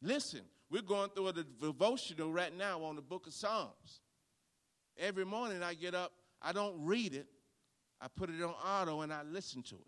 [0.00, 0.42] Listen.
[0.70, 4.02] We're going through a devotional right now on the book of Psalms.
[4.98, 6.12] Every morning I get up,
[6.42, 7.26] I don't read it,
[8.00, 9.80] I put it on auto and I listen to it.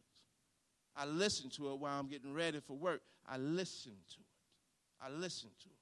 [0.97, 3.03] I listen to it while I'm getting ready for work.
[3.29, 5.03] I listen to it.
[5.03, 5.80] I listen to it.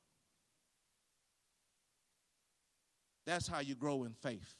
[3.28, 4.54] That's how you grow in faith.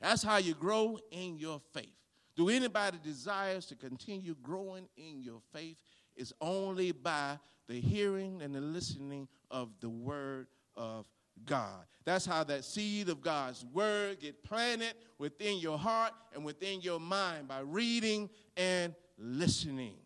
[0.00, 1.92] That's how you grow in your faith.
[2.34, 5.76] Do anybody desires to continue growing in your faith?
[6.16, 7.38] Is only by
[7.68, 10.46] the hearing and the listening of the word
[10.76, 11.04] of
[11.44, 11.84] God.
[12.06, 17.00] That's how that seed of God's word get planted within your heart and within your
[17.00, 19.96] mind by reading and listening.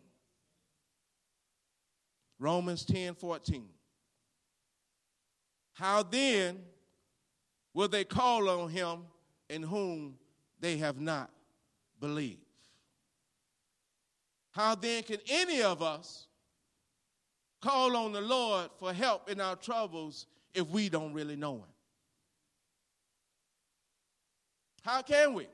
[2.39, 3.69] Romans 10 14.
[5.71, 6.59] How then
[7.79, 9.05] will they call on him
[9.49, 10.15] in whom
[10.59, 11.29] they have not
[12.01, 12.41] believed?
[14.51, 16.27] How then can any of us
[17.61, 21.71] call on the Lord for help in our troubles if we don't really know him?
[24.81, 25.47] How can we?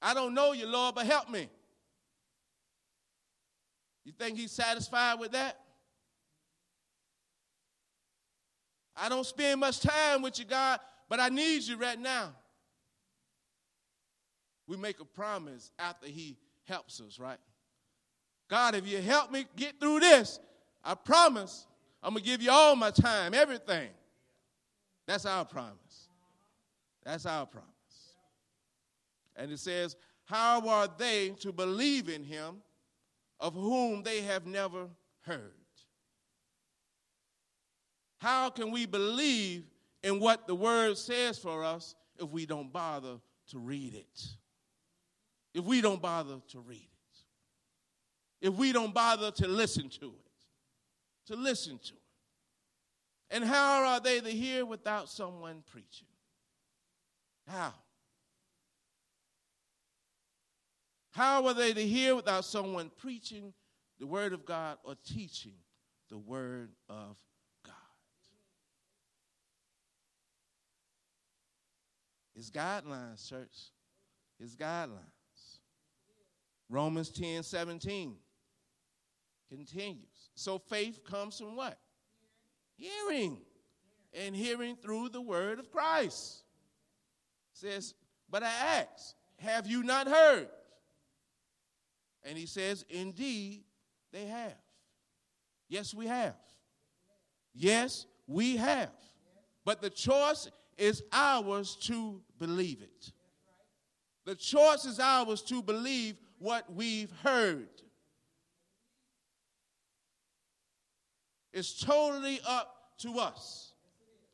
[0.00, 1.50] I don't know you, Lord, but help me.
[4.06, 5.58] You think he's satisfied with that?
[8.96, 12.34] I don't spend much time with you, God, but I need you right now.
[14.66, 17.38] We make a promise after he helps us, right?
[18.48, 20.38] God, if you help me get through this,
[20.84, 21.66] I promise
[22.02, 23.88] I'm going to give you all my time, everything.
[25.06, 26.08] That's our promise.
[27.04, 27.68] That's our promise.
[29.36, 32.62] And it says, How are they to believe in him
[33.42, 34.88] of whom they have never
[35.22, 35.52] heard.
[38.22, 39.64] How can we believe
[40.04, 43.16] in what the word says for us if we don't bother
[43.48, 44.26] to read it?
[45.52, 48.46] If we don't bother to read it?
[48.46, 51.32] If we don't bother to listen to it?
[51.32, 53.34] To listen to it.
[53.34, 56.06] And how are they to hear without someone preaching?
[57.48, 57.74] How?
[61.10, 63.52] How are they to hear without someone preaching
[63.98, 65.54] the word of God or teaching
[66.08, 67.16] the word of
[72.34, 73.70] His guidelines, church.
[74.38, 75.58] His guidelines.
[76.68, 78.16] Romans 10 17
[79.50, 80.30] continues.
[80.34, 81.78] So faith comes from what?
[82.76, 83.38] Hearing.
[84.14, 86.44] And hearing through the word of Christ.
[87.52, 87.94] says,
[88.30, 90.48] but I ask, have you not heard?
[92.24, 93.64] And he says, Indeed,
[94.12, 94.54] they have.
[95.68, 96.36] Yes, we have.
[97.54, 98.90] Yes, we have.
[99.64, 100.48] But the choice
[100.82, 103.12] is ours to believe it.
[104.24, 107.68] The choice is ours to believe what we've heard.
[111.52, 113.74] It's totally up to us.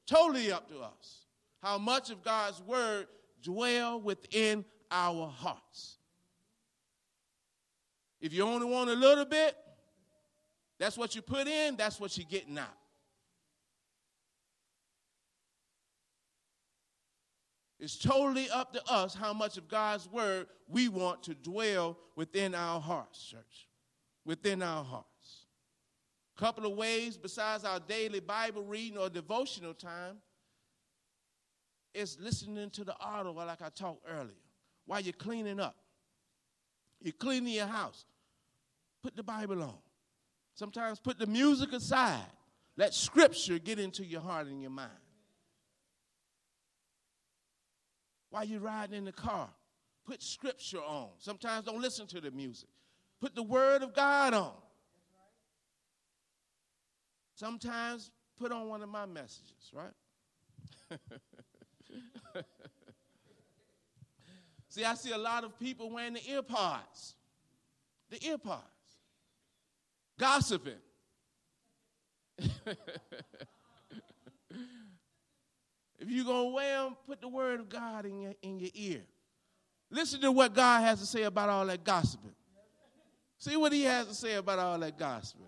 [0.07, 1.27] Totally up to us.
[1.63, 3.09] How much of God's word
[3.43, 5.99] dwell within our hearts.
[8.23, 9.55] If you only want a little bit,
[10.79, 12.69] that's what you put in, that's what you're getting out.
[17.81, 22.55] It's totally up to us how much of God's word we want to dwell within
[22.55, 23.69] our hearts, church.
[24.25, 25.47] Within our hearts.
[26.37, 30.19] A couple of ways besides our daily Bible reading or devotional time
[31.95, 34.35] is listening to the audio like I talked earlier
[34.87, 35.77] while you're cleaning up.
[37.01, 38.05] You're cleaning your house.
[39.03, 39.79] Put the Bible on.
[40.55, 42.27] Sometimes put the music aside.
[42.77, 44.91] Let scripture get into your heart and your mind.
[48.31, 49.49] While you're riding in the car,
[50.07, 51.09] put scripture on.
[51.19, 52.69] Sometimes don't listen to the music.
[53.21, 54.53] Put the word of God on.
[57.35, 59.93] Sometimes put on one of my messages, right?
[64.69, 67.15] See, I see a lot of people wearing the ear pods.
[68.11, 68.63] The ear pods.
[70.19, 70.75] Gossiping.
[75.99, 78.71] if you're going to wear them, put the word of God in your, in your
[78.75, 79.03] ear.
[79.91, 82.35] Listen to what God has to say about all that gossiping.
[83.39, 85.47] See what he has to say about all that gossiping.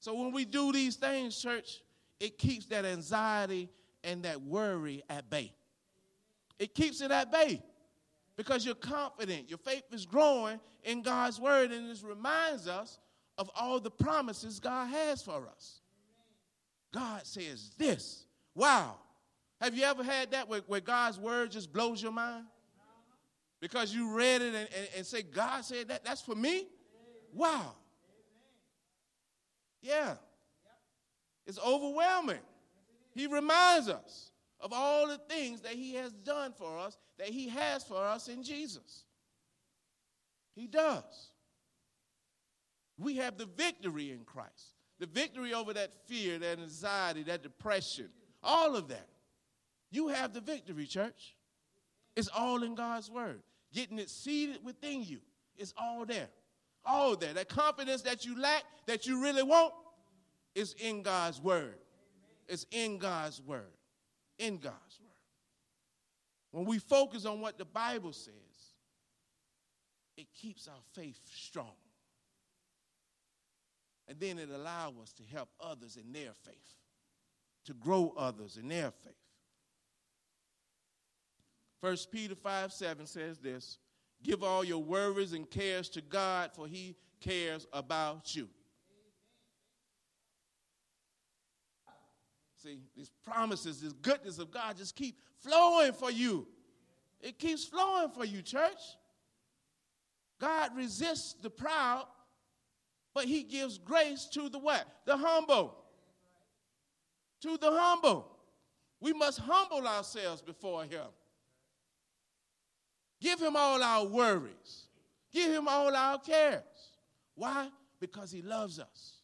[0.00, 1.82] So when we do these things, church,
[2.20, 3.68] it keeps that anxiety
[4.04, 5.52] and that worry at bay.
[6.58, 7.62] It keeps it at bay
[8.36, 9.50] because you're confident.
[9.50, 12.98] Your faith is growing in God's word, and this reminds us
[13.36, 15.80] of all the promises God has for us.
[16.92, 18.24] God says this.
[18.54, 18.96] Wow.
[19.60, 22.44] Have you ever had that where, where God's word just blows your mind?
[23.60, 26.66] Because you read it and, and, and say, God said that, that's for me?
[27.32, 27.74] Wow.
[29.82, 30.14] Yeah.
[31.46, 32.38] It's overwhelming.
[33.14, 34.30] He reminds us
[34.60, 38.28] of all the things that He has done for us, that He has for us
[38.28, 39.04] in Jesus.
[40.54, 41.30] He does.
[42.96, 44.74] We have the victory in Christ.
[44.98, 48.08] The victory over that fear, that anxiety, that depression,
[48.42, 49.08] all of that.
[49.90, 51.34] You have the victory, church.
[52.16, 53.42] It's all in God's word.
[53.72, 55.18] Getting it seated within you.
[55.56, 56.28] It's all there.
[56.84, 57.32] All there.
[57.34, 59.72] That confidence that you lack, that you really want,
[60.54, 61.76] is in God's word.
[62.48, 63.72] It's in God's word.
[64.38, 65.08] In God's word.
[66.50, 68.34] When we focus on what the Bible says,
[70.16, 71.76] it keeps our faith strong.
[74.08, 76.74] And then it allows us to help others in their faith,
[77.66, 79.14] to grow others in their faith.
[81.80, 83.78] 1 Peter 5 7 says this
[84.22, 88.48] Give all your worries and cares to God, for he cares about you.
[92.56, 96.48] See, these promises, this goodness of God just keep flowing for you.
[97.20, 98.96] It keeps flowing for you, church.
[100.40, 102.06] God resists the proud,
[103.14, 104.86] but he gives grace to the what?
[105.04, 105.76] The humble.
[107.42, 108.36] To the humble.
[109.00, 111.06] We must humble ourselves before him.
[113.20, 114.86] Give him all our worries.
[115.32, 116.62] Give him all our cares.
[117.34, 117.68] Why?
[118.00, 119.18] Because he loves us.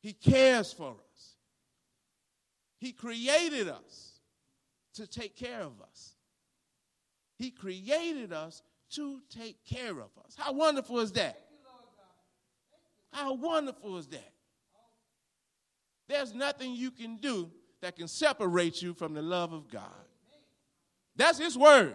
[0.00, 1.34] He cares for us.
[2.78, 4.20] He created us
[4.94, 6.14] to take care of us.
[7.36, 8.62] He created us
[8.92, 10.34] to take care of us.
[10.36, 11.40] How wonderful is that?
[13.12, 14.32] How wonderful is that?
[16.08, 17.50] There's nothing you can do
[17.80, 19.82] that can separate you from the love of God.
[21.16, 21.94] That's His word.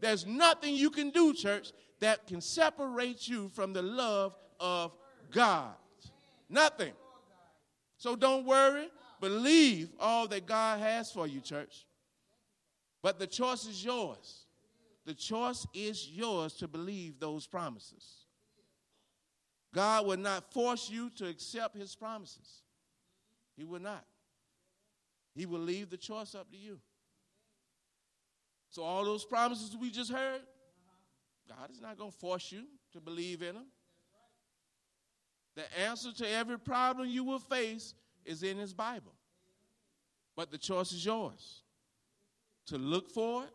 [0.00, 4.92] There's nothing you can do, church, that can separate you from the love of
[5.30, 5.74] God.
[6.48, 6.92] Nothing.
[7.98, 8.88] So don't worry.
[9.20, 11.84] Believe all that God has for you, church.
[13.02, 14.46] But the choice is yours.
[15.04, 18.26] The choice is yours to believe those promises.
[19.74, 22.62] God will not force you to accept his promises.
[23.56, 24.04] He will not.
[25.34, 26.80] He will leave the choice up to you.
[28.70, 30.42] So, all those promises we just heard,
[31.48, 32.62] God is not going to force you
[32.92, 33.66] to believe in them.
[35.56, 37.94] The answer to every problem you will face
[38.24, 39.12] is in His Bible.
[40.36, 41.62] But the choice is yours
[42.66, 43.50] to look for it,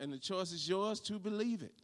[0.00, 1.80] and the choice is yours to believe it.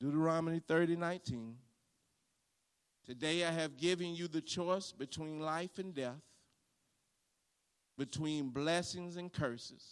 [0.00, 1.56] Deuteronomy 30 19.
[3.04, 6.22] Today I have given you the choice between life and death
[7.96, 9.84] between blessings and curses.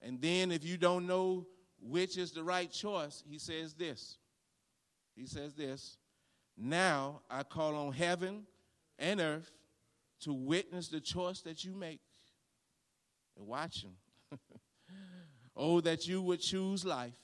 [0.00, 1.46] And then, if you don't know
[1.80, 4.18] which is the right choice, he says this.
[5.14, 5.96] He says this
[6.56, 8.46] Now I call on heaven
[8.98, 9.50] and earth
[10.20, 12.00] to witness the choice that you make.
[13.36, 13.96] And watch him.
[15.56, 17.18] oh, that you would choose life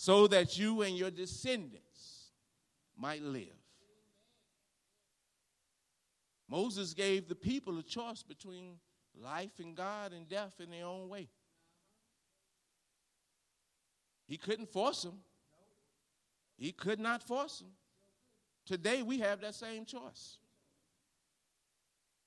[0.00, 2.30] so that you and your descendants
[2.96, 3.59] might live.
[6.50, 8.80] Moses gave the people a choice between
[9.14, 11.28] life and God and death in their own way.
[14.26, 15.20] He couldn't force them.
[16.58, 17.70] He could not force them.
[18.66, 20.38] Today we have that same choice.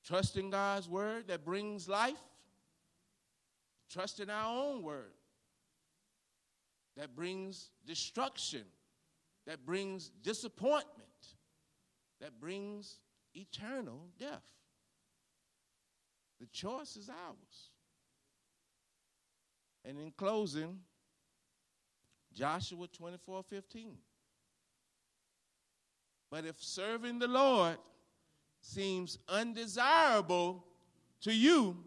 [0.05, 2.19] Trust in God's word that brings life.
[3.89, 5.13] Trust in our own word
[6.95, 8.63] that brings destruction,
[9.45, 11.09] that brings disappointment,
[12.21, 12.99] that brings
[13.35, 14.43] eternal death.
[16.39, 17.69] The choice is ours.
[19.85, 20.79] And in closing,
[22.33, 23.97] Joshua 24 15.
[26.31, 27.77] But if serving the Lord
[28.59, 30.65] seems undesirable
[31.21, 31.77] to you,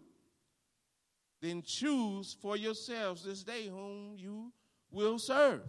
[1.40, 4.52] then choose for yourselves this day whom you
[4.90, 5.62] will serve.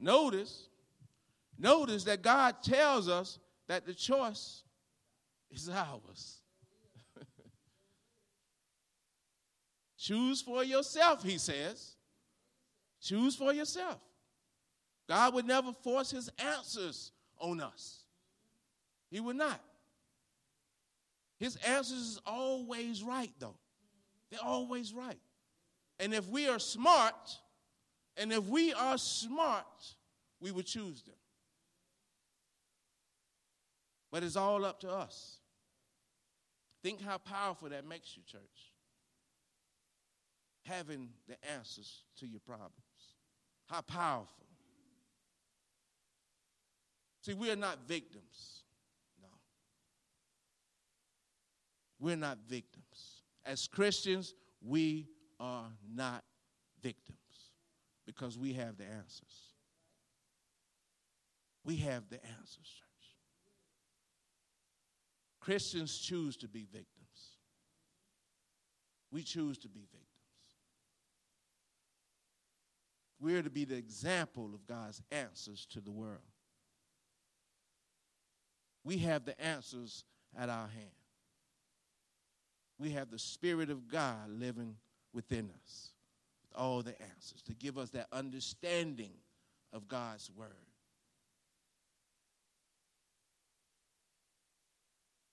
[0.00, 0.68] Notice
[1.58, 3.38] Notice that God tells us
[3.68, 4.62] that the choice
[5.50, 6.40] is ours.
[9.98, 11.94] Choose for yourself, he says.
[13.00, 13.98] Choose for yourself.
[15.08, 18.04] God would never force his answers on us.
[19.10, 19.60] He would not.
[21.38, 23.56] His answers is always right, though.
[24.30, 25.18] They're always right.
[26.00, 27.38] And if we are smart,
[28.16, 29.66] and if we are smart,
[30.40, 31.14] we would choose them.
[34.14, 35.38] But it's all up to us.
[36.84, 38.70] Think how powerful that makes you, church.
[40.66, 42.76] Having the answers to your problems.
[43.66, 44.46] How powerful.
[47.22, 48.62] See, we are not victims.
[49.20, 49.26] No.
[51.98, 53.22] We're not victims.
[53.44, 54.34] As Christians,
[54.64, 55.08] we
[55.40, 56.22] are not
[56.80, 57.18] victims
[58.06, 59.54] because we have the answers.
[61.64, 62.83] We have the answers.
[65.44, 66.86] Christians choose to be victims.
[69.12, 70.00] We choose to be victims.
[73.20, 76.22] We're to be the example of God's answers to the world.
[78.84, 80.90] We have the answers at our hand.
[82.78, 84.76] We have the Spirit of God living
[85.12, 85.90] within us
[86.40, 89.12] with all the answers to give us that understanding
[89.74, 90.73] of God's Word.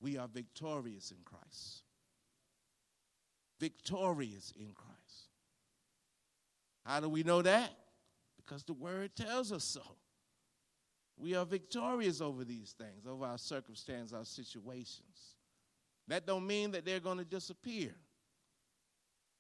[0.02, 1.84] We are victorious in Christ.
[3.60, 5.30] Victorious in Christ.
[6.84, 7.70] How do we know that?
[8.36, 9.84] Because the Word tells us so.
[11.18, 15.36] We are victorious over these things, over our circumstances, our situations.
[16.08, 17.94] That don't mean that they're going to disappear.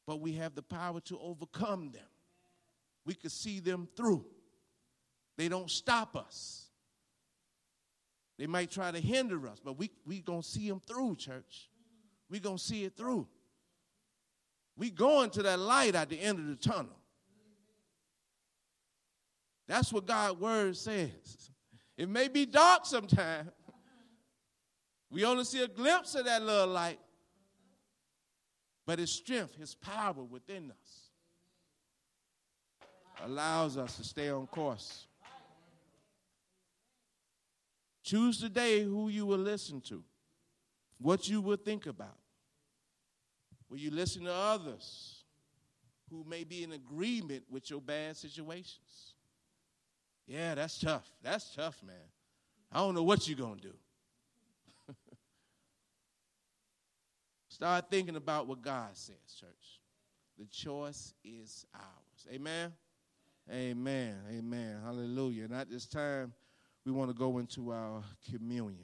[0.06, 2.04] But we have the power to overcome them.
[3.04, 4.26] We can see them through.
[5.38, 6.71] They don't stop us.
[8.42, 11.70] They might try to hinder us, but we we going to see them through, church.
[12.28, 13.28] we going to see it through.
[14.76, 16.98] We going to that light at the end of the tunnel.
[19.68, 21.52] That's what God's word says.
[21.96, 23.52] It may be dark sometimes.
[25.12, 27.00] We only see a glimpse of that little light.
[28.88, 31.12] But his strength, his power within us
[33.24, 35.06] allows us to stay on course.
[38.04, 40.04] Choose today who you will listen to,
[41.00, 42.18] what you will think about.
[43.70, 45.24] Will you listen to others
[46.10, 49.14] who may be in agreement with your bad situations?
[50.28, 51.10] Yeah, that's tough.
[51.24, 51.96] That's tough, man.
[52.72, 53.74] I don't know what you're going to do.
[57.50, 59.80] Start thinking about what God says, church.
[60.40, 62.28] The choice is ours.
[62.34, 62.74] Amen.
[63.52, 64.16] Amen.
[64.32, 64.78] Amen.
[64.84, 65.46] Hallelujah.
[65.46, 66.34] And at this time,
[66.86, 68.80] we want to go into our communion.